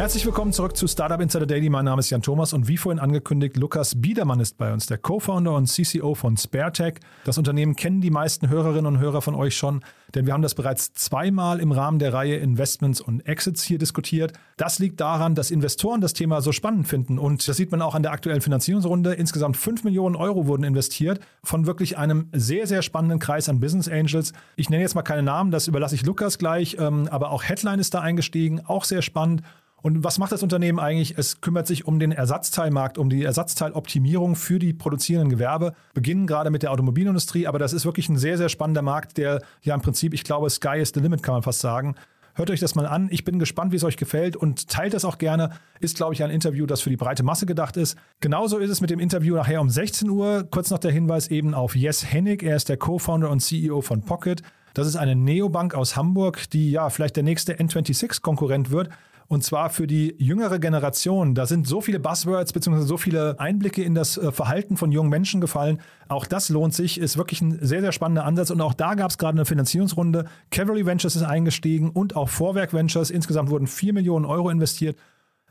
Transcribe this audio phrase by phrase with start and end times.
[0.00, 1.68] Herzlich willkommen zurück zu Startup Insider Daily.
[1.68, 4.96] Mein Name ist Jan Thomas und wie vorhin angekündigt, Lukas Biedermann ist bei uns, der
[4.96, 6.94] Co-Founder und CCO von SpareTech.
[7.24, 9.84] Das Unternehmen kennen die meisten Hörerinnen und Hörer von euch schon,
[10.14, 14.32] denn wir haben das bereits zweimal im Rahmen der Reihe Investments und Exits hier diskutiert.
[14.56, 17.94] Das liegt daran, dass Investoren das Thema so spannend finden und das sieht man auch
[17.94, 19.12] an der aktuellen Finanzierungsrunde.
[19.12, 23.86] Insgesamt 5 Millionen Euro wurden investiert von wirklich einem sehr, sehr spannenden Kreis an Business
[23.86, 24.32] Angels.
[24.56, 27.80] Ich nenne jetzt mal keine Namen, das überlasse ich Lukas gleich, ähm, aber auch Headline
[27.80, 29.42] ist da eingestiegen, auch sehr spannend.
[29.82, 31.16] Und was macht das Unternehmen eigentlich?
[31.16, 35.74] Es kümmert sich um den Ersatzteilmarkt, um die Ersatzteiloptimierung für die produzierenden Gewerbe.
[35.94, 39.42] Beginnen gerade mit der Automobilindustrie, aber das ist wirklich ein sehr, sehr spannender Markt, der
[39.62, 41.94] ja im Prinzip, ich glaube, Sky is the limit, kann man fast sagen.
[42.34, 43.08] Hört euch das mal an.
[43.10, 45.50] Ich bin gespannt, wie es euch gefällt und teilt das auch gerne.
[45.80, 47.98] Ist, glaube ich, ein Interview, das für die breite Masse gedacht ist.
[48.20, 50.46] Genauso ist es mit dem Interview nachher um 16 Uhr.
[50.50, 52.42] Kurz noch der Hinweis eben auf Jes Hennig.
[52.42, 54.42] Er ist der Co-Founder und CEO von Pocket.
[54.74, 58.88] Das ist eine Neobank aus Hamburg, die ja vielleicht der nächste N26-Konkurrent wird.
[59.30, 61.36] Und zwar für die jüngere Generation.
[61.36, 62.80] Da sind so viele Buzzwords bzw.
[62.80, 65.80] so viele Einblicke in das äh, Verhalten von jungen Menschen gefallen.
[66.08, 68.50] Auch das lohnt sich, ist wirklich ein sehr, sehr spannender Ansatz.
[68.50, 70.24] Und auch da gab es gerade eine Finanzierungsrunde.
[70.50, 73.10] Cavalry Ventures ist eingestiegen und auch Vorwerk Ventures.
[73.10, 74.96] Insgesamt wurden 4 Millionen Euro investiert.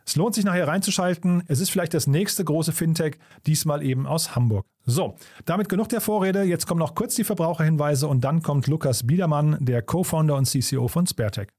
[0.05, 1.43] Es lohnt sich nachher reinzuschalten.
[1.47, 4.65] Es ist vielleicht das nächste große Fintech, diesmal eben aus Hamburg.
[4.83, 6.43] So, damit genug der Vorrede.
[6.43, 10.89] Jetzt kommen noch kurz die Verbraucherhinweise und dann kommt Lukas Biedermann, der Co-Founder und CCO
[10.89, 11.58] von SpareTech.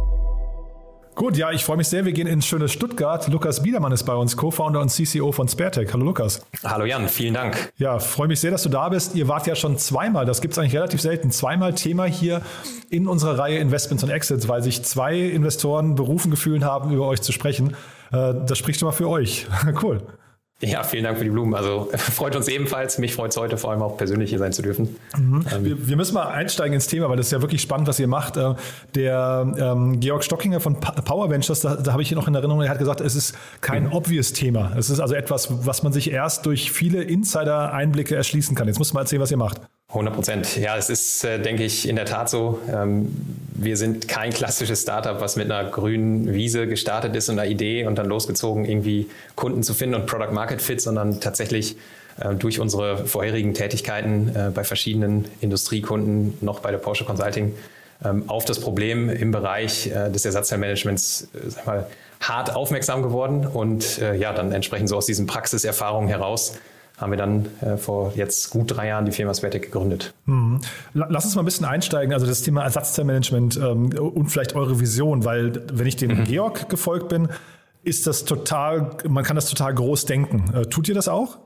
[1.21, 2.03] Gut, ja, ich freue mich sehr.
[2.03, 3.27] Wir gehen ins schöne Stuttgart.
[3.27, 5.93] Lukas Biedermann ist bei uns, Co-Founder und CCO von SpareTech.
[5.93, 6.41] Hallo Lukas.
[6.63, 7.71] Hallo Jan, vielen Dank.
[7.77, 9.13] Ja, freue mich sehr, dass du da bist.
[9.13, 12.41] Ihr wart ja schon zweimal, das gibt es eigentlich relativ selten, zweimal Thema hier
[12.89, 17.21] in unserer Reihe Investments und Exits, weil sich zwei Investoren berufen gefühlt haben, über euch
[17.21, 17.75] zu sprechen.
[18.11, 19.45] Äh, das spricht schon mal für euch.
[19.83, 20.01] cool.
[20.61, 21.55] Ja, vielen Dank für die Blumen.
[21.55, 22.97] Also freut uns ebenfalls.
[22.97, 24.95] Mich freut es heute vor allem auch persönlich hier sein zu dürfen.
[25.17, 25.45] Mhm.
[25.51, 27.99] Ähm, wir, wir, müssen mal einsteigen ins Thema, weil das ist ja wirklich spannend, was
[27.99, 28.37] ihr macht.
[28.37, 28.53] Äh,
[28.95, 32.61] der ähm, Georg Stockinger von Power Ventures, da, da habe ich hier noch in Erinnerung,
[32.61, 33.93] er hat gesagt, es ist kein mhm.
[33.93, 34.73] obvious Thema.
[34.77, 38.67] Es ist also etwas, was man sich erst durch viele Insider-Einblicke erschließen kann.
[38.67, 39.61] Jetzt muss man erzählen, was ihr macht.
[39.89, 40.57] 100 Prozent.
[40.57, 42.59] Ja, es ist, äh, denke ich, in der Tat so.
[43.63, 47.85] Wir sind kein klassisches Startup, was mit einer grünen Wiese gestartet ist und einer Idee
[47.85, 51.75] und dann losgezogen, irgendwie Kunden zu finden und Product Market Fit, sondern tatsächlich
[52.19, 57.53] äh, durch unsere vorherigen Tätigkeiten äh, bei verschiedenen Industriekunden, noch bei der Porsche Consulting,
[58.03, 61.27] ähm, auf das Problem im Bereich äh, des Ersatzteilmanagements
[62.19, 66.53] hart aufmerksam geworden und ja, dann entsprechend so aus diesen Praxiserfahrungen heraus
[67.01, 70.13] haben wir dann äh, vor jetzt gut drei Jahren die Firma Svertec gegründet.
[70.25, 70.61] Mhm.
[70.93, 75.25] Lass uns mal ein bisschen einsteigen, also das Thema Ersatzteilmanagement ähm, und vielleicht eure Vision,
[75.25, 76.23] weil wenn ich dem mhm.
[76.25, 77.29] Georg gefolgt bin,
[77.83, 80.53] ist das total, man kann das total groß denken.
[80.53, 81.39] Äh, tut ihr das auch?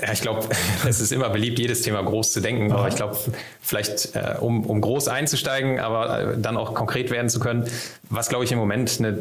[0.00, 0.48] Ja, ich glaube,
[0.88, 2.70] es ist immer beliebt, jedes Thema groß zu denken.
[2.70, 3.16] Aber ich glaube,
[3.60, 7.64] vielleicht, äh, um, um groß einzusteigen, aber äh, dann auch konkret werden zu können,
[8.08, 9.18] was, glaube ich, im Moment eine,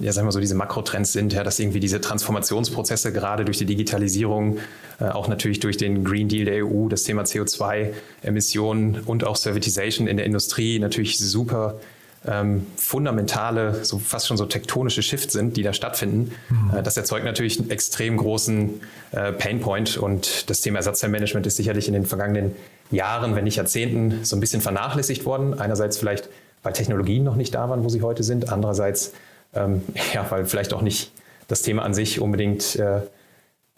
[0.00, 3.66] ja, sagen wir so, diese Makrotrends sind, ja, dass irgendwie diese Transformationsprozesse gerade durch die
[3.66, 4.58] Digitalisierung,
[4.98, 10.08] äh, auch natürlich durch den Green Deal der EU, das Thema CO2-Emissionen und auch Servitization
[10.08, 11.78] in der Industrie natürlich super
[12.26, 16.32] ähm, fundamentale, so fast schon so tektonische Shifts sind, die da stattfinden.
[16.48, 16.78] Mhm.
[16.78, 18.80] Äh, das erzeugt natürlich einen extrem großen
[19.12, 22.54] äh, Painpoint und das Thema Ersatzteilmanagement ist sicherlich in den vergangenen
[22.90, 25.58] Jahren, wenn nicht Jahrzehnten, so ein bisschen vernachlässigt worden.
[25.58, 26.28] Einerseits vielleicht,
[26.62, 28.52] weil Technologien noch nicht da waren, wo sie heute sind.
[28.52, 29.12] Andererseits,
[29.54, 29.82] ähm,
[30.14, 31.12] ja, weil vielleicht auch nicht
[31.48, 33.00] das Thema an sich unbedingt äh,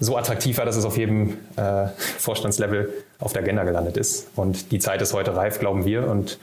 [0.00, 4.29] so attraktiv war, dass es auf jedem äh, Vorstandslevel auf der Agenda gelandet ist.
[4.37, 6.09] Und die Zeit ist heute reif, glauben wir.
[6.09, 6.39] Und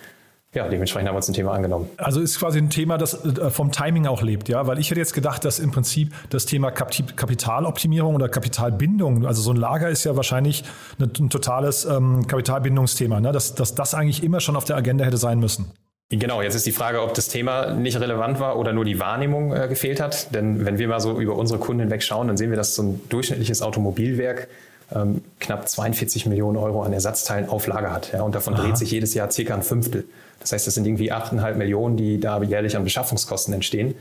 [0.56, 1.90] ja, dementsprechend haben wir uns ein Thema angenommen.
[1.98, 5.00] Also ist quasi ein Thema, das äh, vom Timing auch lebt, ja, weil ich hätte
[5.00, 10.04] jetzt gedacht, dass im Prinzip das Thema Kapitaloptimierung oder Kapitalbindung, also so ein Lager ist
[10.06, 10.64] ja wahrscheinlich
[11.00, 13.32] ein totales ähm, Kapitalbindungsthema, ne?
[13.32, 15.72] dass, dass das eigentlich immer schon auf der Agenda hätte sein müssen.
[16.10, 19.54] Genau, jetzt ist die Frage, ob das Thema nicht relevant war oder nur die Wahrnehmung
[19.54, 20.34] äh, gefehlt hat.
[20.36, 22.84] Denn wenn wir mal so über unsere Kunden hinweg schauen, dann sehen wir, dass so
[22.84, 24.48] ein durchschnittliches Automobilwerk
[24.94, 28.14] ähm, knapp 42 Millionen Euro an Ersatzteilen auf Lager hat.
[28.14, 28.62] Ja, und davon Aha.
[28.62, 30.06] dreht sich jedes Jahr circa ein Fünftel.
[30.46, 33.96] Das heißt, das sind irgendwie 8,5 Millionen, die da jährlich an Beschaffungskosten entstehen.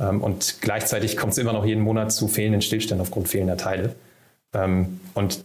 [0.00, 3.94] Ähm, und gleichzeitig kommt es immer noch jeden Monat zu fehlenden Stillständen aufgrund fehlender Teile.
[4.54, 5.44] Ähm, und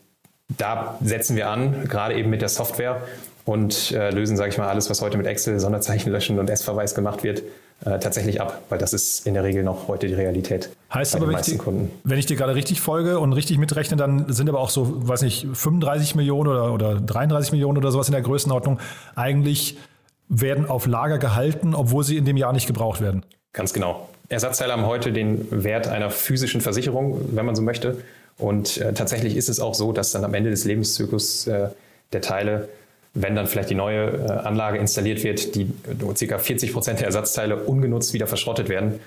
[0.57, 3.01] da setzen wir an, gerade eben mit der Software
[3.43, 6.95] und äh, lösen, sage ich mal, alles, was heute mit Excel, Sonderzeichen löschen und S-Verweis
[6.95, 7.43] gemacht wird,
[7.83, 10.69] äh, tatsächlich ab, weil das ist in der Regel noch heute die Realität.
[10.93, 11.59] Heißt aber, wenn ich, dir,
[12.05, 15.23] wenn ich, dir, gerade richtig folge und richtig mitrechne, dann sind aber auch so, weiß
[15.23, 18.79] nicht, 35 Millionen oder, oder 33 Millionen oder sowas in der Größenordnung
[19.15, 19.77] eigentlich
[20.27, 23.23] werden auf Lager gehalten, obwohl sie in dem Jahr nicht gebraucht werden.
[23.53, 24.09] Ganz genau.
[24.27, 27.97] Ersatzteile haben heute den Wert einer physischen Versicherung, wenn man so möchte.
[28.37, 31.69] Und äh, tatsächlich ist es auch so, dass dann am Ende des Lebenszyklus äh,
[32.11, 32.67] der Teile
[33.15, 35.71] wenn dann vielleicht die neue äh, Anlage installiert wird, die
[36.27, 36.37] ca.
[36.37, 38.99] 40 Prozent der Ersatzteile ungenutzt wieder verschrottet werden.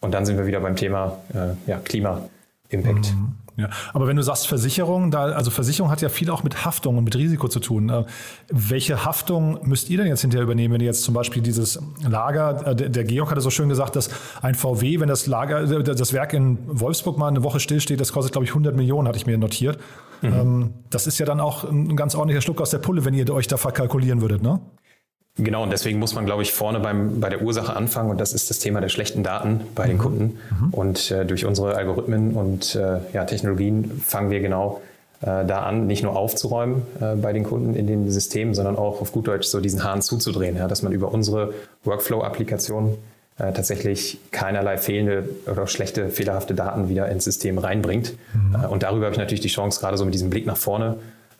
[0.00, 3.12] Und dann sind wir wieder beim Thema äh, ja, Klima-Impact.
[3.12, 3.34] Mhm.
[3.56, 6.98] Ja, aber wenn du sagst Versicherung, da, also Versicherung hat ja viel auch mit Haftung
[6.98, 7.88] und mit Risiko zu tun.
[7.88, 8.04] Äh,
[8.50, 12.66] welche Haftung müsst ihr denn jetzt hinterher übernehmen, wenn ihr jetzt zum Beispiel dieses Lager,
[12.66, 14.10] äh, der Georg hatte so schön gesagt, dass
[14.42, 18.12] ein VW, wenn das Lager, äh, das Werk in Wolfsburg mal eine Woche stillsteht, das
[18.12, 19.78] kostet glaube ich 100 Millionen, hatte ich mir notiert.
[20.20, 20.32] Mhm.
[20.32, 23.28] Ähm, das ist ja dann auch ein ganz ordentlicher Schluck aus der Pulle, wenn ihr
[23.32, 24.60] euch da verkalkulieren würdet, ne?
[25.38, 28.32] Genau, und deswegen muss man, glaube ich, vorne beim, bei der Ursache anfangen und das
[28.32, 30.00] ist das Thema der schlechten Daten bei den mhm.
[30.00, 30.38] Kunden.
[30.50, 30.70] Mhm.
[30.74, 34.80] Und äh, durch unsere Algorithmen und äh, ja, Technologien fangen wir genau
[35.20, 39.02] äh, da an, nicht nur aufzuräumen äh, bei den Kunden in den Systemen, sondern auch
[39.02, 41.52] auf gut Deutsch so diesen Hahn zuzudrehen, ja, dass man über unsere
[41.84, 42.94] Workflow-Applikationen
[43.38, 48.14] äh, tatsächlich keinerlei fehlende oder schlechte, fehlerhafte Daten wieder ins System reinbringt.
[48.32, 48.54] Mhm.
[48.62, 50.96] Äh, und darüber habe ich natürlich die Chance, gerade so mit diesem Blick nach vorne,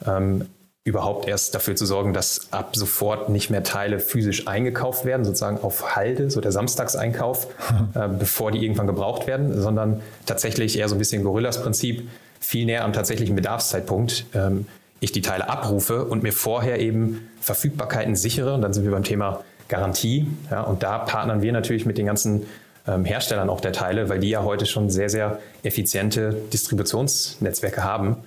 [0.06, 0.44] ähm,
[0.86, 5.58] überhaupt erst dafür zu sorgen, dass ab sofort nicht mehr Teile physisch eingekauft werden, sozusagen
[5.60, 7.48] auf Halde, so der Samstagseinkauf,
[7.94, 12.84] äh, bevor die irgendwann gebraucht werden, sondern tatsächlich eher so ein bisschen Gorillas-Prinzip, viel näher
[12.84, 14.26] am tatsächlichen Bedarfszeitpunkt.
[14.32, 14.66] Ähm,
[15.00, 18.54] ich die Teile abrufe und mir vorher eben Verfügbarkeiten sichere.
[18.54, 20.28] Und dann sind wir beim Thema Garantie.
[20.52, 22.46] Ja, und da partnern wir natürlich mit den ganzen
[22.86, 28.18] ähm, Herstellern auch der Teile, weil die ja heute schon sehr, sehr effiziente Distributionsnetzwerke haben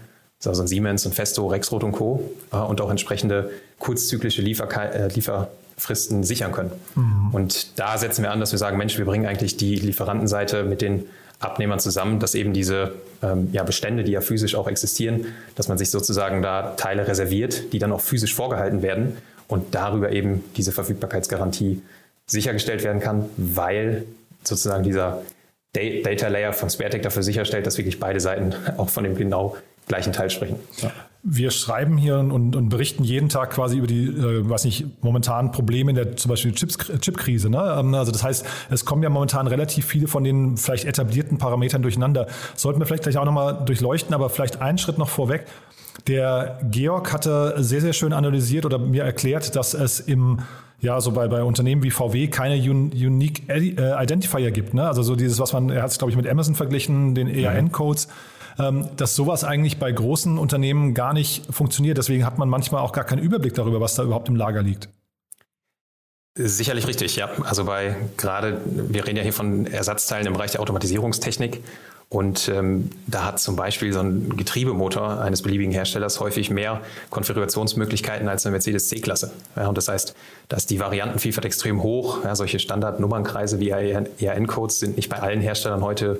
[0.47, 2.31] also Siemens und Festo, Rexroth und Co.
[2.51, 6.71] Äh, und auch entsprechende kurzzyklische Liefer äh, Lieferfristen sichern können.
[6.95, 7.29] Mhm.
[7.33, 10.81] Und da setzen wir an, dass wir sagen, Mensch, wir bringen eigentlich die Lieferantenseite mit
[10.81, 11.05] den
[11.39, 12.93] Abnehmern zusammen, dass eben diese
[13.23, 17.71] ähm, ja, Bestände, die ja physisch auch existieren, dass man sich sozusagen da Teile reserviert,
[17.71, 21.81] die dann auch physisch vorgehalten werden und darüber eben diese Verfügbarkeitsgarantie
[22.27, 24.05] sichergestellt werden kann, weil
[24.43, 25.21] sozusagen dieser
[25.73, 29.55] Data Layer von SpareTech dafür sicherstellt, dass wirklich beide Seiten auch von dem genau
[29.89, 30.55] gleichen Teil sprechen.
[30.77, 30.91] Ja.
[31.21, 35.51] Wir schreiben hier und, und, berichten jeden Tag quasi über die, äh, weiß nicht, momentanen
[35.51, 37.49] Probleme in der zum Beispiel Chipkrise.
[37.49, 37.75] Ne?
[37.77, 41.81] Ähm, also das heißt, es kommen ja momentan relativ viele von den vielleicht etablierten Parametern
[41.81, 42.27] durcheinander.
[42.55, 45.45] Sollten wir vielleicht gleich auch nochmal durchleuchten, aber vielleicht einen Schritt noch vorweg.
[46.07, 50.39] Der Georg hatte sehr, sehr schön analysiert oder mir erklärt, dass es im
[50.81, 54.73] ja, so bei, bei Unternehmen wie VW keine Un Unique Identifier gibt.
[54.73, 54.87] Ne?
[54.87, 58.07] Also so dieses, was man, er hat es, glaube ich, mit Amazon verglichen, den ERN-Codes.
[58.07, 58.37] Mhm ähm,
[58.97, 61.97] dass sowas eigentlich bei großen Unternehmen gar nicht funktioniert.
[61.97, 64.89] Deswegen hat man manchmal auch gar keinen Überblick darüber, was da überhaupt im Lager liegt.
[66.35, 67.29] Sicherlich richtig, ja.
[67.43, 71.61] Also bei gerade, wir reden ja hier von Ersatzteilen im Bereich der Automatisierungstechnik.
[72.09, 78.27] Und ähm, da hat zum Beispiel so ein Getriebemotor eines beliebigen Herstellers häufig mehr Konfigurationsmöglichkeiten
[78.27, 79.31] als eine Mercedes C-Klasse.
[79.55, 80.15] Ja, und das heißt,
[80.47, 82.23] dass die Variantenvielfalt extrem hoch.
[82.23, 86.19] Ja, solche Standardnummernkreise wie ERN-Codes sind nicht bei allen Herstellern heute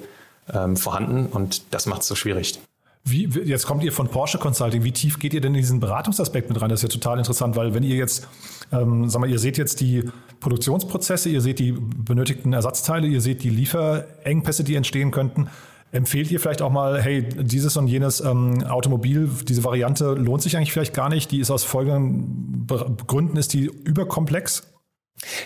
[0.54, 2.60] ähm, vorhanden und das macht es so schwierig.
[3.06, 4.84] Wie, jetzt kommt ihr von Porsche Consulting.
[4.84, 6.70] Wie tief geht ihr denn in diesen Beratungsaspekt mit rein?
[6.70, 8.28] Das ist ja total interessant, weil wenn ihr jetzt,
[8.72, 10.04] ähm, sag mal, ihr seht jetzt die
[10.40, 15.48] Produktionsprozesse, ihr seht die benötigten Ersatzteile, ihr seht die Lieferengpässe, die entstehen könnten.
[15.92, 20.56] Empfehlt ihr vielleicht auch mal, hey, dieses und jenes ähm, Automobil, diese Variante lohnt sich
[20.56, 22.68] eigentlich vielleicht gar nicht, die ist aus folgenden
[23.08, 24.68] Gründen, ist die überkomplex?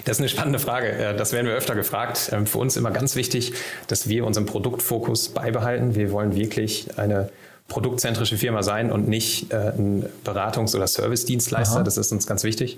[0.05, 0.91] Das ist eine spannende Frage.
[0.91, 2.29] Äh, das werden wir öfter gefragt.
[2.31, 3.53] Ähm, für uns immer ganz wichtig,
[3.87, 5.95] dass wir unseren Produktfokus beibehalten.
[5.95, 7.29] Wir wollen wirklich eine
[7.67, 11.83] produktzentrische Firma sein und nicht äh, ein Beratungs- oder Service-Dienstleister.
[11.83, 12.77] Das ist uns ganz wichtig.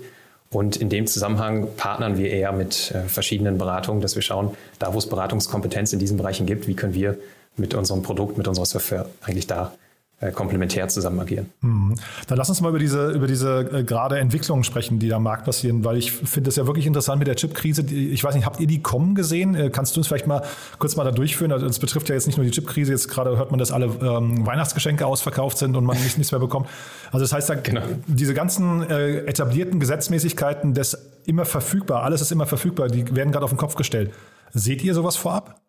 [0.50, 4.94] Und in dem Zusammenhang partnern wir eher mit äh, verschiedenen Beratungen, dass wir schauen, da
[4.94, 7.18] wo es Beratungskompetenz in diesen Bereichen gibt, wie können wir
[7.56, 9.72] mit unserem Produkt, mit unserer Software eigentlich da
[10.18, 11.50] äh, komplementär zusammen agieren.
[11.60, 11.94] Mhm.
[12.26, 15.24] Dann lass uns mal über diese, über diese äh, gerade Entwicklungen sprechen, die da am
[15.24, 17.82] Markt passieren, weil ich finde es ja wirklich interessant mit der Chipkrise.
[17.82, 19.54] Ich weiß nicht, habt ihr die kommen gesehen?
[19.54, 20.42] Äh, kannst du uns vielleicht mal
[20.78, 21.52] kurz mal da durchführen?
[21.52, 23.86] Also es betrifft ja jetzt nicht nur die Chipkrise, jetzt gerade hört man, dass alle
[23.86, 26.68] ähm, Weihnachtsgeschenke ausverkauft sind und man nichts, nichts mehr bekommt.
[27.12, 27.82] Also das heißt, da, genau.
[28.06, 30.96] diese ganzen äh, etablierten Gesetzmäßigkeiten des
[31.26, 34.12] immer verfügbar, alles ist immer verfügbar, die werden gerade auf den Kopf gestellt.
[34.54, 35.60] Seht ihr sowas vorab?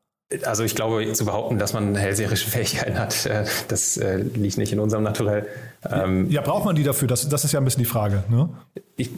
[0.43, 4.73] Also ich glaube, zu behaupten, dass man hellseherische Fähigkeiten hat, äh, das äh, liegt nicht
[4.73, 5.45] in unserem Naturell.
[5.89, 7.07] Ähm, ja, braucht man die dafür?
[7.07, 8.25] Das, das ist ja ein bisschen die Frage.
[8.29, 8.49] Ne?
[8.97, 9.09] Ich,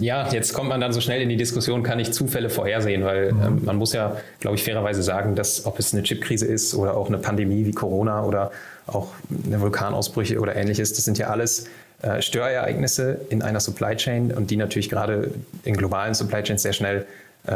[0.00, 3.32] ja, jetzt kommt man dann so schnell in die Diskussion, kann ich Zufälle vorhersehen, weil
[3.32, 3.42] mhm.
[3.42, 6.96] ähm, man muss ja, glaube ich, fairerweise sagen, dass ob es eine Chipkrise ist oder
[6.96, 8.50] auch eine Pandemie wie Corona oder
[8.86, 9.08] auch
[9.44, 11.66] eine Vulkanausbrüche oder ähnliches, das sind ja alles
[12.00, 15.30] äh, Störereignisse in einer Supply Chain und die natürlich gerade
[15.64, 17.06] in globalen Supply Chains sehr schnell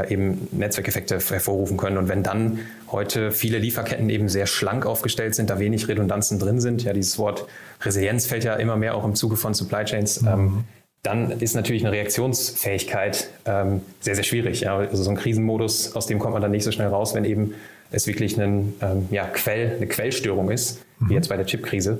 [0.08, 1.98] eben Netzwerkeffekte hervorrufen können.
[1.98, 2.60] Und wenn dann
[2.90, 7.18] heute viele Lieferketten eben sehr schlank aufgestellt sind, da wenig Redundanzen drin sind, ja, dieses
[7.18, 7.46] Wort
[7.82, 10.28] Resilienz fällt ja immer mehr auch im Zuge von Supply Chains, mhm.
[10.28, 10.64] ähm,
[11.02, 14.60] dann ist natürlich eine Reaktionsfähigkeit ähm, sehr, sehr schwierig.
[14.60, 14.78] Ja.
[14.78, 17.54] Also so ein Krisenmodus, aus dem kommt man dann nicht so schnell raus, wenn eben
[17.90, 21.10] es wirklich einen, ähm, ja, Quell, eine Quellstörung ist, mhm.
[21.10, 21.98] wie jetzt bei der Chipkrise.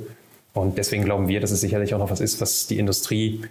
[0.55, 3.43] Und deswegen glauben wir, dass es sicherlich auch noch was ist, was die Industrie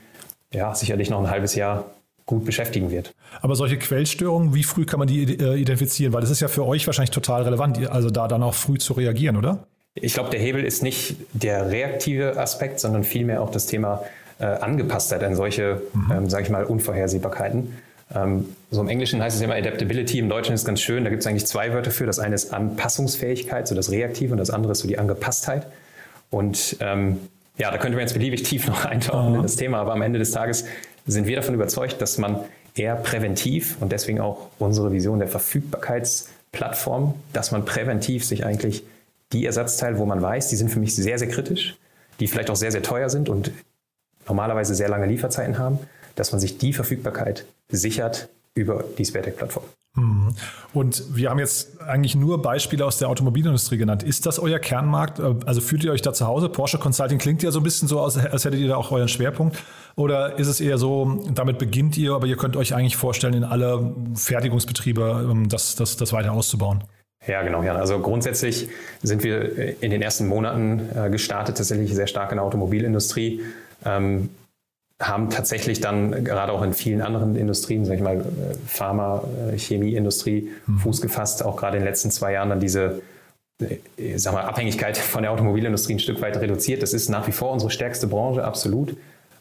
[0.54, 1.92] ja, sicherlich noch ein halbes Jahr
[2.26, 3.14] gut beschäftigen wird.
[3.42, 6.14] Aber solche Quellstörungen, wie früh kann man die äh, identifizieren?
[6.14, 8.94] Weil das ist ja für euch wahrscheinlich total relevant, also da dann auch früh zu
[8.94, 9.68] reagieren, oder?
[9.96, 14.04] Ich glaube, der Hebel ist nicht der reaktive Aspekt, sondern vielmehr auch das Thema
[14.40, 16.12] äh, Angepasstheit an solche, mhm.
[16.12, 17.78] ähm, sage ich mal, Unvorhersehbarkeiten.
[18.14, 21.10] Ähm, so im Englischen heißt es immer Adaptability, im Deutschen ist es ganz schön, da
[21.10, 22.06] gibt es eigentlich zwei Wörter für.
[22.06, 25.68] Das eine ist Anpassungsfähigkeit, so das Reaktive, und das andere ist so die Angepasstheit.
[26.30, 27.20] Und ähm,
[27.58, 29.36] ja, da könnte man jetzt beliebig tief noch eintauchen mhm.
[29.38, 30.66] in das Thema, aber am Ende des Tages
[31.06, 32.40] sind wir davon überzeugt, dass man
[32.76, 38.84] eher präventiv und deswegen auch unsere Vision der Verfügbarkeitsplattform, dass man präventiv sich eigentlich
[39.34, 41.76] die Ersatzteile, wo man weiß, die sind für mich sehr, sehr kritisch,
[42.20, 43.52] die vielleicht auch sehr, sehr teuer sind und
[44.28, 45.80] normalerweise sehr lange Lieferzeiten haben,
[46.16, 49.66] dass man sich die Verfügbarkeit sichert über die Sparetech-Plattform.
[49.96, 50.34] Mhm.
[50.74, 54.04] Und wir haben jetzt eigentlich nur Beispiele aus der Automobilindustrie genannt.
[54.04, 55.20] Ist das euer Kernmarkt?
[55.20, 56.48] Also fühlt ihr euch da zu Hause?
[56.48, 59.58] Porsche Consulting klingt ja so ein bisschen so, als hättet ihr da auch euren Schwerpunkt.
[59.96, 63.44] Oder ist es eher so, damit beginnt ihr, aber ihr könnt euch eigentlich vorstellen, in
[63.44, 66.86] alle Fertigungsbetriebe ähm, das, das, das weiter auszubauen?
[67.28, 67.76] Ja, genau, Jan.
[67.76, 68.70] Also grundsätzlich
[69.04, 73.42] sind wir in den ersten Monaten äh, gestartet, tatsächlich sehr stark in der Automobilindustrie.
[73.86, 74.30] Ähm,
[75.02, 78.24] haben tatsächlich dann gerade auch in vielen anderen Industrien, sag ich mal, äh,
[78.68, 80.78] Pharma, äh, Chemieindustrie, mhm.
[80.80, 83.02] Fuß gefasst, auch gerade in den letzten zwei Jahren dann diese
[83.60, 86.84] äh, sag mal, Abhängigkeit von der Automobilindustrie ein Stück weit reduziert.
[86.84, 88.96] Das ist nach wie vor unsere stärkste Branche, absolut.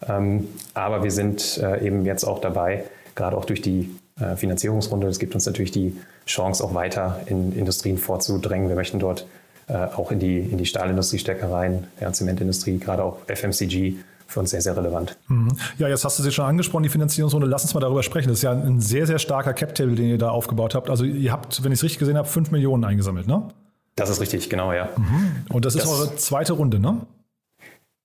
[0.08, 3.94] Ähm, aber wir sind eben jetzt auch dabei, gerade auch durch die
[4.36, 8.68] Finanzierungsrunde, das gibt uns natürlich die Chance, auch weiter in Industrien vorzudrängen.
[8.68, 9.26] Wir möchten dort
[9.68, 13.96] auch in die, in die Stahlindustrie stärker rein, ja, Zementindustrie, gerade auch FMCG
[14.30, 15.18] für uns sehr, sehr relevant.
[15.28, 15.48] Mhm.
[15.78, 17.48] Ja, jetzt hast du sie schon angesprochen, die Finanzierungsrunde.
[17.48, 18.28] Lass uns mal darüber sprechen.
[18.28, 20.88] Das ist ja ein sehr, sehr starker Cap-Table, den ihr da aufgebaut habt.
[20.88, 23.48] Also ihr habt, wenn ich es richtig gesehen habe, 5 Millionen eingesammelt, ne?
[23.96, 24.88] Das ist richtig, genau, ja.
[24.96, 25.46] Mhm.
[25.50, 27.00] Und das, das ist eure zweite Runde, ne?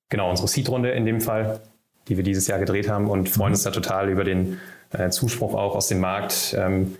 [0.09, 1.61] Genau, unsere Seed-Runde in dem Fall,
[2.07, 3.53] die wir dieses Jahr gedreht haben und freuen mhm.
[3.53, 4.59] uns da total über den
[4.91, 6.55] äh, Zuspruch auch aus dem Markt.
[6.57, 6.95] Ähm,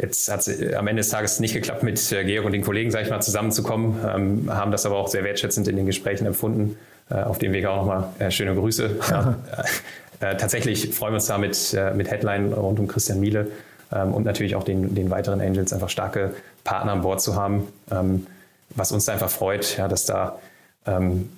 [0.00, 2.92] Jetzt hat es am Ende des Tages nicht geklappt, mit äh, Georg und den Kollegen,
[2.92, 6.76] sage ich mal, zusammenzukommen, ähm, haben das aber auch sehr wertschätzend in den Gesprächen empfunden
[6.76, 8.96] äh, auf dem Weg auch nochmal äh, schöne Grüße.
[9.10, 9.36] Ja,
[10.20, 13.48] äh, tatsächlich freuen wir uns da mit, mit Headline rund um Christian Miele
[13.92, 16.34] ähm, und natürlich auch den, den weiteren Angels einfach starke
[16.64, 17.68] Partner an Bord zu haben.
[17.90, 18.26] Ähm,
[18.70, 20.38] was uns da einfach freut, ja, dass da
[20.86, 21.30] ähm,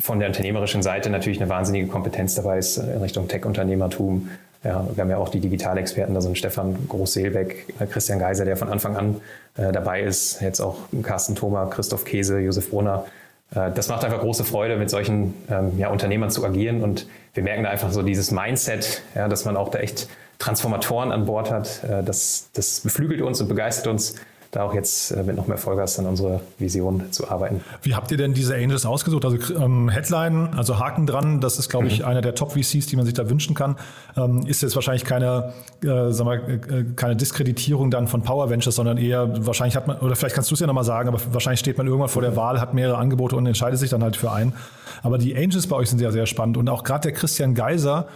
[0.00, 4.30] von der unternehmerischen Seite natürlich eine wahnsinnige Kompetenz dabei ist in Richtung Tech-Unternehmertum.
[4.62, 8.70] Ja, wir haben ja auch die Digitalexperten, da sind Stefan Groß-Seelbeck, Christian Geiser, der von
[8.70, 9.20] Anfang an
[9.58, 13.10] äh, dabei ist, jetzt auch Carsten Thoma, Christoph Käse, Josef Brunner, äh,
[13.50, 16.82] das macht einfach große Freude, mit solchen ähm, ja, Unternehmern zu agieren.
[16.82, 20.08] Und wir merken da einfach so dieses Mindset, ja, dass man auch da echt
[20.38, 21.84] Transformatoren an Bord hat.
[21.84, 24.16] Äh, das, das beflügelt uns und begeistert uns
[24.54, 27.60] da auch jetzt äh, mit noch mehr Vollgas an unserer Vision zu arbeiten.
[27.82, 29.24] Wie habt ihr denn diese Angels ausgesucht?
[29.24, 32.06] Also ähm, Headline, also Haken dran, das ist, glaube ich, mhm.
[32.06, 33.76] einer der Top-VCs, die man sich da wünschen kann.
[34.16, 38.76] Ähm, ist jetzt wahrscheinlich keine, äh, sag mal, äh, keine Diskreditierung dann von Power Ventures,
[38.76, 41.60] sondern eher wahrscheinlich hat man, oder vielleicht kannst du es ja nochmal sagen, aber wahrscheinlich
[41.60, 44.30] steht man irgendwann vor der Wahl, hat mehrere Angebote und entscheidet sich dann halt für
[44.30, 44.54] einen.
[45.02, 48.06] Aber die Angels bei euch sind ja sehr spannend und auch gerade der Christian Geiser,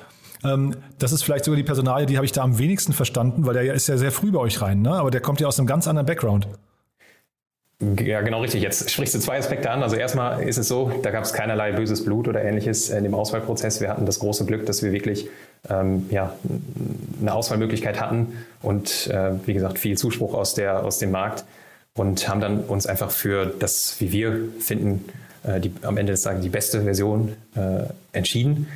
[0.42, 3.75] das ist vielleicht sogar die Personalie, die habe ich da am wenigsten verstanden, weil der
[3.75, 4.92] ist ja sehr früh bei euch rein, ne?
[4.92, 6.47] aber der kommt ja aus einem ganz anderen Background.
[7.80, 8.62] Ja, genau richtig.
[8.62, 9.85] Jetzt sprichst du zwei Aspekte an.
[9.85, 13.14] Also erstmal ist es so, da gab es keinerlei böses Blut oder ähnliches in dem
[13.14, 13.80] Auswahlprozess.
[13.80, 15.28] Wir hatten das große Glück, dass wir wirklich
[15.71, 16.35] ähm, ja,
[17.21, 21.45] eine Auswahlmöglichkeit hatten und äh, wie gesagt viel Zuspruch aus, der, aus dem Markt
[21.95, 25.04] und haben dann uns einfach für das, wie wir finden,
[25.45, 28.66] äh, die, am Ende des Tages die beste Version äh, entschieden.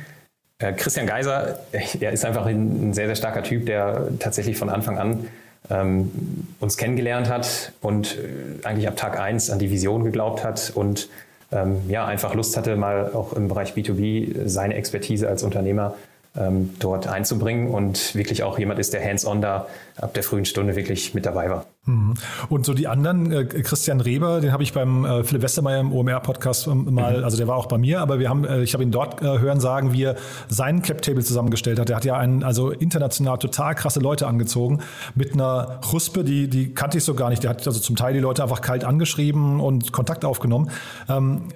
[0.63, 1.59] Äh, Christian Geiser,
[1.99, 5.27] er ist einfach ein, sehr, sehr starker Typ, der tatsächlich von Anfang an
[5.69, 6.11] ähm,
[6.59, 11.09] uns kennengelernt hat und äh, eigentlich ab Tag 1 an die Vision geglaubt hat und
[11.51, 15.95] ähm, ja, einfach Lust hatte, mal auch im Bereich B2B seine Expertise als Unternehmer
[16.35, 19.67] ähm, dort einzubringen und wirklich auch jemand ist, der hands-on da
[19.97, 21.65] ab der frühen Stunde wirklich mit dabei war.
[21.85, 22.13] Mhm.
[22.47, 25.91] Und so die anderen, äh, Christian Reber, den habe ich beim äh, Philipp Westermeier im
[25.91, 27.23] OMR-Podcast ähm, mal, mhm.
[27.25, 29.39] also der war auch bei mir, aber wir haben, äh, ich habe ihn dort äh,
[29.39, 30.15] hören sagen, wie er
[30.47, 31.89] seinen Cap-Table zusammengestellt hat.
[31.89, 34.79] Er hat ja einen, also international total krasse Leute angezogen
[35.15, 37.43] mit einer Huspe, die, die kannte ich so gar nicht.
[37.43, 40.69] Der hat also zum Teil die Leute einfach kalt angeschrieben und Kontakt aufgenommen.
[41.09, 41.49] Ähm,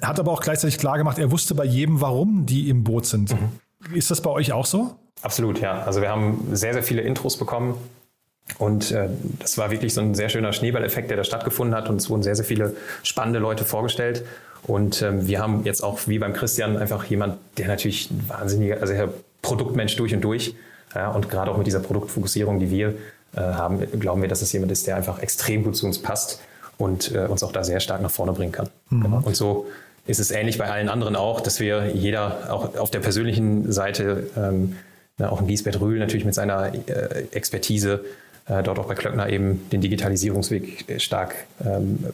[0.00, 3.32] hat aber auch gleichzeitig klar gemacht, er wusste bei jedem, warum die im Boot sind.
[3.32, 3.94] Mhm.
[3.94, 4.94] Ist das bei euch auch so?
[5.20, 5.82] Absolut, ja.
[5.82, 7.74] Also wir haben sehr, sehr viele Intros bekommen.
[8.58, 9.08] Und äh,
[9.38, 11.88] das war wirklich so ein sehr schöner Schneeballeffekt, der da stattgefunden hat.
[11.88, 14.24] Und es wurden sehr, sehr viele spannende Leute vorgestellt.
[14.62, 18.80] Und ähm, wir haben jetzt auch, wie beim Christian, einfach jemand, der natürlich ein wahnsinniger,
[18.80, 19.08] also der
[19.42, 20.54] Produktmensch durch und durch.
[20.94, 22.94] Ja, und gerade auch mit dieser Produktfokussierung, die wir
[23.34, 26.40] äh, haben, glauben wir, dass es jemand ist, der einfach extrem gut zu uns passt
[26.78, 28.68] und äh, uns auch da sehr stark nach vorne bringen kann.
[28.90, 29.02] Mhm.
[29.02, 29.22] Genau.
[29.24, 29.66] Und so
[30.06, 34.28] ist es ähnlich bei allen anderen auch, dass wir jeder auch auf der persönlichen Seite,
[34.36, 34.76] ähm,
[35.20, 38.04] auch ein Giesbert Rühl natürlich mit seiner äh, Expertise
[38.46, 41.34] äh, dort auch bei Klöckner eben den Digitalisierungsweg stark
[41.64, 42.04] ähm,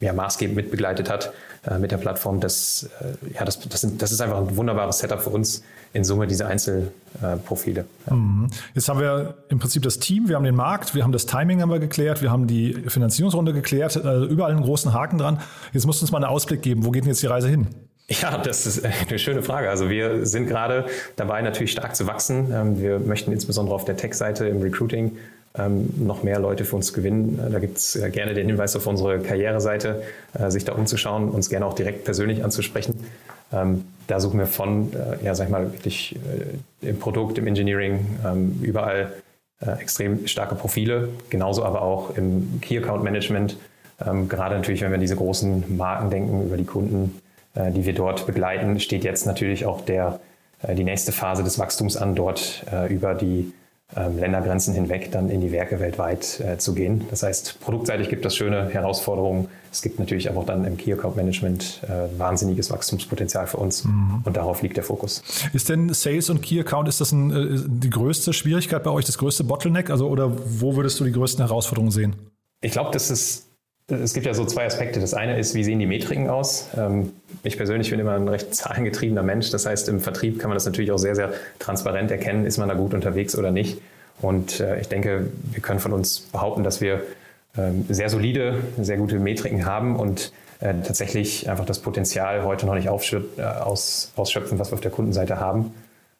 [0.00, 1.32] ja, maßgebend mitbegleitet hat
[1.66, 2.40] äh, mit der Plattform.
[2.40, 5.62] Das, äh, ja, das, das, sind, das ist einfach ein wunderbares Setup für uns
[5.92, 7.84] in Summe, diese Einzelprofile.
[8.06, 8.14] Ja.
[8.14, 8.50] Mhm.
[8.74, 11.62] Jetzt haben wir im Prinzip das Team, wir haben den Markt, wir haben das Timing
[11.62, 15.40] haben wir geklärt, wir haben die Finanzierungsrunde geklärt, also überall einen großen Haken dran.
[15.72, 17.68] Jetzt musst du uns mal einen Ausblick geben, wo geht denn jetzt die Reise hin?
[18.08, 19.70] Ja, das ist eine schöne Frage.
[19.70, 20.86] Also wir sind gerade
[21.16, 22.52] dabei, natürlich stark zu wachsen.
[22.52, 25.16] Ähm, wir möchten insbesondere auf der Tech-Seite im Recruiting
[25.56, 27.38] noch mehr Leute für uns gewinnen.
[27.38, 30.02] Äh, da gibt es äh, gerne den Hinweis auf unsere Karriereseite,
[30.36, 32.94] äh, sich da umzuschauen, uns gerne auch direkt persönlich anzusprechen.
[33.52, 34.92] Ähm, da suchen wir von,
[35.22, 36.18] ja, sag ich mal, wirklich
[36.82, 39.12] im Produkt, im Engineering, ähm, überall
[39.78, 41.08] extrem starke Profile.
[41.30, 43.56] Genauso aber auch im Key Account Management.
[44.28, 47.22] Gerade natürlich, wenn wir diese großen Marken denken, über die Kunden,
[47.54, 50.20] die wir dort begleiten, steht jetzt natürlich auch der,
[50.76, 53.63] die nächste Phase des Wachstums an, dort über die ähm,
[53.96, 57.06] Ländergrenzen hinweg dann in die Werke weltweit äh, zu gehen.
[57.10, 59.48] Das heißt, produktseitig gibt es schöne Herausforderungen.
[59.72, 64.22] Es gibt natürlich auch dann im Key Account Management äh, wahnsinniges Wachstumspotenzial für uns mhm.
[64.24, 65.22] und darauf liegt der Fokus.
[65.52, 69.04] Ist denn Sales und Key Account, ist das ein, äh, die größte Schwierigkeit bei euch,
[69.04, 69.90] das größte Bottleneck?
[69.90, 70.30] Also, oder
[70.60, 72.14] wo würdest du die größten Herausforderungen sehen?
[72.60, 73.53] Ich glaube, das ist
[73.88, 74.98] es gibt ja so zwei Aspekte.
[75.00, 76.68] Das eine ist, wie sehen die Metriken aus?
[76.76, 79.50] Ähm, ich persönlich bin immer ein recht zahlengetriebener Mensch.
[79.50, 82.68] Das heißt, im Vertrieb kann man das natürlich auch sehr, sehr transparent erkennen, ist man
[82.68, 83.80] da gut unterwegs oder nicht.
[84.22, 87.02] Und äh, ich denke, wir können von uns behaupten, dass wir
[87.58, 92.74] ähm, sehr solide, sehr gute Metriken haben und äh, tatsächlich einfach das Potenzial heute noch
[92.74, 95.74] nicht äh, ausschöpfen, was wir auf der Kundenseite haben.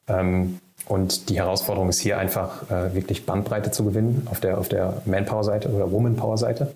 [0.07, 5.00] Ähm, und die Herausforderung ist hier einfach wirklich Bandbreite zu gewinnen auf der, auf der
[5.07, 6.74] Manpower-Seite oder Womanpower-Seite.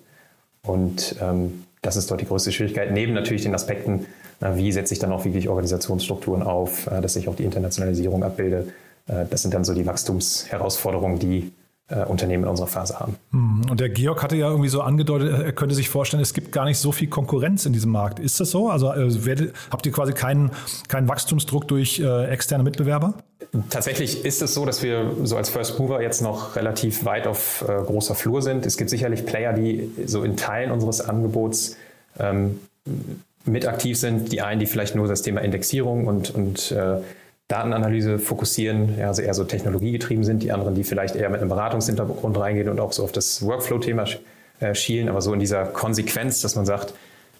[0.69, 4.05] Und ähm, das ist dort die größte Schwierigkeit, neben natürlich den Aspekten,
[4.39, 8.23] na, wie setze ich dann auch wirklich Organisationsstrukturen auf, äh, dass ich auch die Internationalisierung
[8.23, 8.67] abbilde.
[9.07, 11.51] Äh, das sind dann so die Wachstumsherausforderungen, die
[11.87, 13.15] äh, Unternehmen in unserer Phase haben.
[13.31, 13.71] Mhm.
[13.71, 16.65] Und der Georg hatte ja irgendwie so angedeutet, er könnte sich vorstellen, es gibt gar
[16.65, 18.19] nicht so viel Konkurrenz in diesem Markt.
[18.19, 18.69] Ist das so?
[18.69, 20.51] Also äh, werdet, habt ihr quasi keinen,
[20.87, 23.15] keinen Wachstumsdruck durch äh, externe Mitbewerber?
[23.69, 27.65] Tatsächlich ist es so, dass wir so als First Mover jetzt noch relativ weit auf
[27.67, 28.65] äh, großer Flur sind.
[28.65, 31.75] Es gibt sicherlich Player, die so in Teilen unseres Angebots
[32.19, 32.59] ähm,
[33.45, 34.31] mit aktiv sind.
[34.31, 36.97] Die einen, die vielleicht nur das Thema Indexierung und, und äh,
[37.47, 40.43] Datenanalyse fokussieren, also eher so technologiegetrieben sind.
[40.43, 44.05] Die anderen, die vielleicht eher mit einem Beratungshintergrund reingehen und auch so auf das Workflow-Thema
[44.59, 46.93] äh, schielen, aber so in dieser Konsequenz, dass man sagt,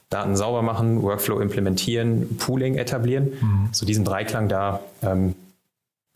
[0.10, 3.34] Daten sauber machen, Workflow implementieren, Pooling etablieren.
[3.39, 3.69] Mhm.
[3.72, 5.36] So diesen Dreiklang da ähm,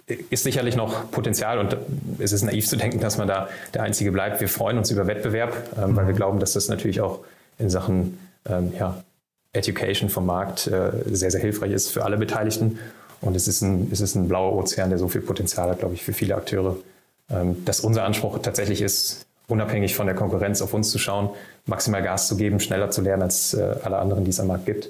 [0.07, 1.77] ist sicherlich noch Potenzial und
[2.19, 4.41] es ist naiv zu denken, dass man da der Einzige bleibt.
[4.41, 7.19] Wir freuen uns über Wettbewerb, ähm, weil wir glauben, dass das natürlich auch
[7.57, 9.03] in Sachen ähm, ja,
[9.53, 12.79] Education vom Markt äh, sehr, sehr hilfreich ist für alle Beteiligten.
[13.21, 15.93] Und es ist ein, es ist ein blauer Ozean, der so viel Potenzial hat, glaube
[15.93, 16.75] ich, für viele Akteure,
[17.29, 21.29] ähm, dass unser Anspruch tatsächlich ist, unabhängig von der Konkurrenz auf uns zu schauen,
[21.65, 24.65] maximal Gas zu geben, schneller zu lernen als äh, alle anderen, die es am Markt
[24.65, 24.89] gibt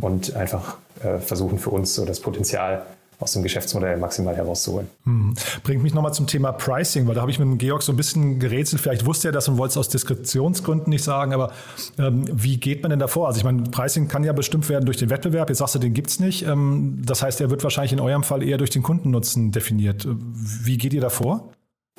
[0.00, 2.86] und einfach äh, versuchen für uns so das Potenzial
[3.24, 4.88] aus dem Geschäftsmodell maximal herauszuholen.
[5.04, 5.34] Mhm.
[5.64, 7.96] Bringt mich nochmal zum Thema Pricing, weil da habe ich mit dem Georg so ein
[7.96, 8.80] bisschen gerätselt.
[8.80, 11.52] Vielleicht wusste er das und wollte es aus Diskretionsgründen nicht sagen, aber
[11.98, 13.26] ähm, wie geht man denn davor?
[13.26, 15.48] Also ich meine, Pricing kann ja bestimmt werden durch den Wettbewerb.
[15.48, 16.46] Jetzt sagst du, den gibt es nicht.
[16.46, 20.06] Ähm, das heißt, er wird wahrscheinlich in eurem Fall eher durch den Kundennutzen definiert.
[20.06, 21.50] Wie geht ihr davor?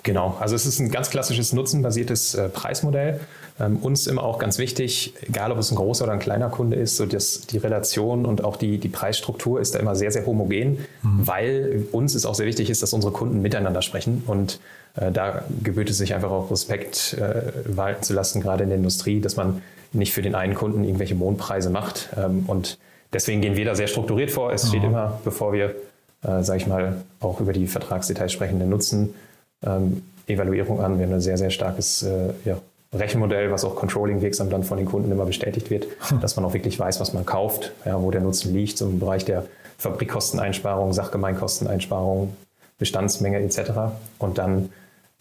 [0.05, 3.21] Genau, also es ist ein ganz klassisches nutzenbasiertes äh, Preismodell.
[3.59, 6.77] Ähm, uns immer auch ganz wichtig, egal ob es ein großer oder ein kleiner Kunde
[6.77, 10.27] ist, so dass die Relation und auch die, die Preisstruktur ist da immer sehr, sehr
[10.27, 11.25] homogen, mhm.
[11.25, 14.59] weil uns ist auch sehr wichtig ist, dass unsere Kunden miteinander sprechen und
[14.95, 18.77] äh, da gebührt es sich einfach auch Respekt äh, walten zu lassen, gerade in der
[18.77, 22.77] Industrie, dass man nicht für den einen Kunden irgendwelche Mondpreise macht ähm, und
[23.11, 24.53] deswegen gehen wir da sehr strukturiert vor.
[24.53, 25.73] Es steht immer, bevor wir,
[26.21, 29.15] äh, sage ich mal, auch über die Vertragsdetails sprechen, den Nutzen
[29.63, 30.97] ähm, Evaluierung an.
[30.97, 32.57] Wir haben ein sehr, sehr starkes äh, ja,
[32.93, 36.21] Rechenmodell, was auch controlling-wirksam dann von den Kunden immer bestätigt wird, hm.
[36.21, 38.99] dass man auch wirklich weiß, was man kauft, ja, wo der Nutzen liegt, so im
[38.99, 39.45] Bereich der
[39.77, 42.35] Fabrikkosteneinsparung, Sachgemeinkosteneinsparung,
[42.77, 43.71] Bestandsmenge etc.
[44.19, 44.69] Und dann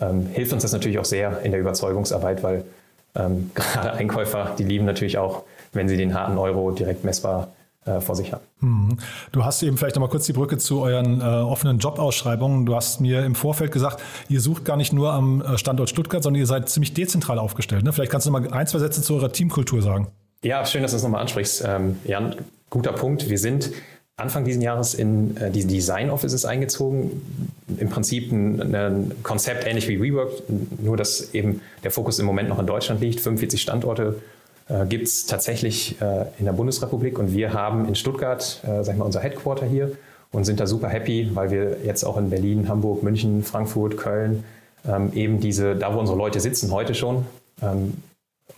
[0.01, 2.65] ähm, hilft uns das natürlich auch sehr in der Überzeugungsarbeit, weil
[3.15, 5.43] ähm, gerade Einkäufer, die lieben natürlich auch,
[5.73, 7.49] wenn sie den harten Euro direkt messbar
[8.01, 8.43] vor sich haben.
[8.61, 8.97] Mhm.
[9.33, 12.67] Du hast eben vielleicht noch mal kurz die Brücke zu euren äh, offenen Jobausschreibungen.
[12.67, 16.23] Du hast mir im Vorfeld gesagt, ihr sucht gar nicht nur am äh, Standort Stuttgart,
[16.23, 17.85] sondern ihr seid ziemlich dezentral aufgestellt.
[17.85, 17.93] Ne?
[17.93, 20.09] Vielleicht kannst du noch mal ein, zwei Sätze zu eurer Teamkultur sagen.
[20.43, 21.65] Ja, schön, dass du das nochmal ansprichst.
[21.67, 22.37] Ähm, Jan,
[22.71, 23.29] guter Punkt.
[23.29, 23.71] Wir sind
[24.17, 27.23] Anfang dieses Jahres in äh, die Design Offices eingezogen.
[27.79, 30.31] Im Prinzip ein, ein, Konzept ähnlich wie WeWork,
[30.81, 33.21] nur dass eben der Fokus im Moment noch in Deutschland liegt.
[33.21, 34.21] 45 Standorte
[34.69, 38.95] äh, gibt es tatsächlich äh, in der Bundesrepublik und wir haben in Stuttgart, äh, sag
[38.95, 39.93] ich mal, unser Headquarter hier
[40.33, 44.45] und sind da super happy, weil wir jetzt auch in Berlin, Hamburg, München, Frankfurt, Köln
[44.87, 47.27] ähm, eben diese, da wo unsere Leute sitzen, heute schon,
[47.63, 47.95] ähm,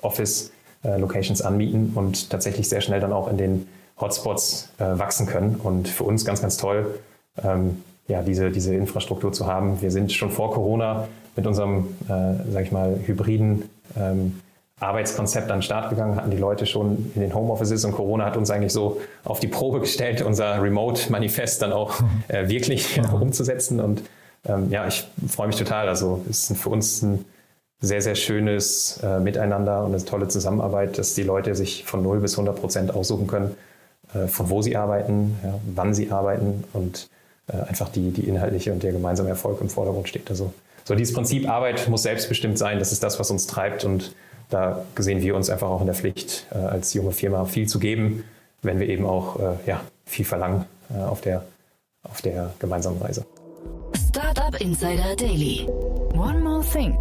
[0.01, 3.69] Office-Locations äh, anmieten und tatsächlich sehr schnell dann auch in den
[4.01, 5.57] Hotspots äh, wachsen können.
[5.57, 6.99] Und für uns ganz, ganz toll,
[7.43, 9.81] ähm, ja, diese, diese Infrastruktur zu haben.
[9.81, 13.65] Wir sind schon vor Corona mit unserem, äh, sag ich mal, hybriden
[13.97, 14.41] ähm,
[14.79, 18.37] Arbeitskonzept an den Start gegangen, hatten die Leute schon in den Homeoffices und Corona hat
[18.37, 21.95] uns eigentlich so auf die Probe gestellt, unser Remote-Manifest dann auch
[22.29, 23.15] äh, wirklich mhm.
[23.23, 23.81] umzusetzen.
[23.81, 24.03] Und
[24.47, 25.89] ähm, ja, ich freue mich total.
[25.89, 27.25] Also es ist für uns ein
[27.81, 32.21] sehr, sehr schönes äh, Miteinander und eine tolle Zusammenarbeit, dass die Leute sich von 0
[32.21, 33.57] bis 100 Prozent aussuchen können,
[34.15, 37.09] äh, von wo sie arbeiten, ja, wann sie arbeiten und
[37.47, 40.29] äh, einfach die, die inhaltliche und der gemeinsame Erfolg im Vordergrund steht.
[40.29, 40.53] Also
[40.85, 42.79] so dieses Prinzip Arbeit muss selbstbestimmt sein.
[42.79, 44.13] Das ist das, was uns treibt und
[44.51, 47.79] da sehen wir uns einfach auch in der Pflicht, äh, als junge Firma viel zu
[47.79, 48.25] geben,
[48.63, 51.45] wenn wir eben auch äh, ja, viel verlangen äh, auf, der,
[52.03, 53.27] auf der gemeinsamen Reise.
[54.09, 55.67] Startup Insider Daily.
[56.15, 56.97] One more thing.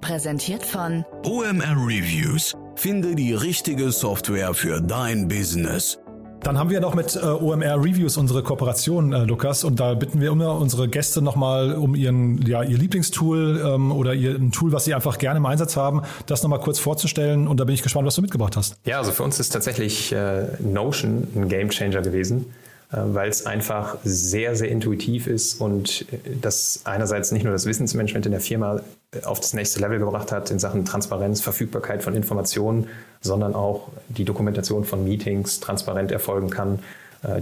[0.00, 2.54] Präsentiert von OMR Reviews.
[2.76, 5.98] Finde die richtige Software für dein Business.
[6.42, 10.20] Dann haben wir noch mit äh, OMR Reviews unsere Kooperation, äh, Lukas, und da bitten
[10.20, 14.72] wir immer unsere Gäste nochmal um ihren, ja, ihr Lieblingstool ähm, oder ihr ein Tool,
[14.72, 17.48] was sie einfach gerne im Einsatz haben, das nochmal kurz vorzustellen.
[17.48, 18.76] Und da bin ich gespannt, was du mitgebracht hast.
[18.84, 22.46] Ja, also für uns ist tatsächlich äh, Notion ein Gamechanger gewesen.
[22.90, 27.66] Äh, weil es einfach sehr, sehr intuitiv ist und äh, das einerseits nicht nur das
[27.66, 28.80] Wissensmanagement in der Firma
[29.12, 32.88] äh, auf das nächste Level gebracht hat in Sachen Transparenz, Verfügbarkeit von Informationen,
[33.20, 36.78] sondern auch die Dokumentation von Meetings transparent erfolgen kann,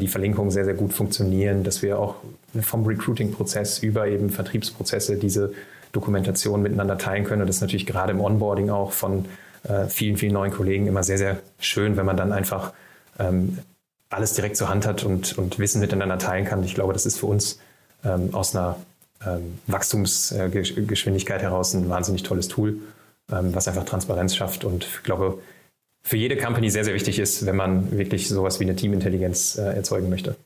[0.00, 2.14] die Verlinkungen sehr, sehr gut funktionieren, dass wir auch
[2.62, 5.52] vom Recruiting-Prozess über eben Vertriebsprozesse diese
[5.92, 7.42] Dokumentation miteinander teilen können.
[7.42, 9.26] Und das ist natürlich gerade im Onboarding auch von
[9.88, 12.72] vielen, vielen neuen Kollegen immer sehr, sehr schön, wenn man dann einfach
[13.18, 13.58] ähm,
[14.10, 16.62] alles direkt zur Hand hat und, und Wissen miteinander teilen kann.
[16.64, 17.58] Ich glaube, das ist für uns
[18.04, 18.76] ähm, aus einer
[19.24, 22.78] ähm, Wachstumsgeschwindigkeit heraus ein wahnsinnig tolles Tool,
[23.30, 25.38] ähm, was einfach Transparenz schafft und ich glaube,
[26.02, 29.74] für jede Company sehr, sehr wichtig ist, wenn man wirklich sowas wie eine Teamintelligenz äh,
[29.74, 30.36] erzeugen möchte.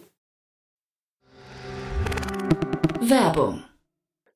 [3.01, 3.61] Werbung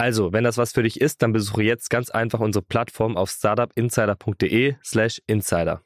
[0.00, 3.30] Also, wenn das was für dich ist, dann besuche jetzt ganz einfach unsere Plattform auf
[3.30, 5.82] startupinsider.de slash insider.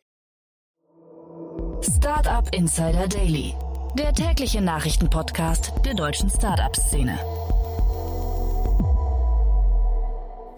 [1.81, 3.55] Startup Insider Daily,
[3.99, 7.19] der tägliche Nachrichtenpodcast der deutschen Startup-Szene.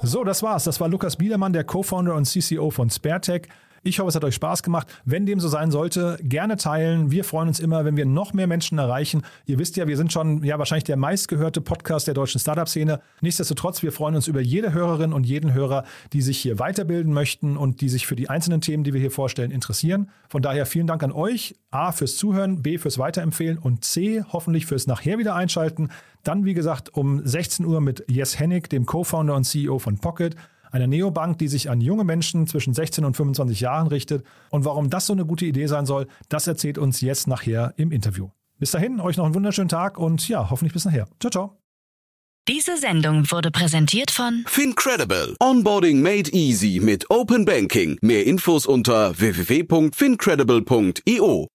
[0.03, 0.65] So, das war's.
[0.65, 3.47] Das war Lukas Biedermann, der Co-Founder und CCO von SpareTech.
[3.87, 4.87] Ich hoffe, es hat euch Spaß gemacht.
[5.05, 7.11] Wenn dem so sein sollte, gerne teilen.
[7.11, 9.21] Wir freuen uns immer, wenn wir noch mehr Menschen erreichen.
[9.45, 13.03] Ihr wisst ja, wir sind schon ja wahrscheinlich der meistgehörte Podcast der deutschen Startup-Szene.
[13.21, 17.59] Nichtsdestotrotz, wir freuen uns über jede Hörerin und jeden Hörer, die sich hier weiterbilden möchten
[17.59, 20.09] und die sich für die einzelnen Themen, die wir hier vorstellen, interessieren.
[20.31, 21.55] Von daher vielen Dank an euch.
[21.71, 25.91] A fürs Zuhören, B fürs Weiterempfehlen und C hoffentlich fürs nachher wieder einschalten.
[26.23, 30.37] Dann, wie gesagt, um 16 Uhr mit Jes Hennig, dem Co-Founder und CEO von Pocket
[30.75, 34.27] eine Neobank, die sich an junge Menschen zwischen 16 und 25 Jahren richtet.
[34.51, 37.93] Und warum das so eine gute Idee sein soll, das erzählt uns jetzt nachher im
[37.93, 38.31] Interview.
[38.59, 41.07] Bis dahin, euch noch einen wunderschönen Tag und ja, hoffentlich bis nachher.
[41.21, 41.57] Ciao, ciao.
[42.49, 45.37] Diese Sendung wurde präsentiert von Fincredible.
[45.41, 47.97] Onboarding made easy mit Open Banking.
[48.03, 51.54] Mehr Infos unter www.fincredible.io.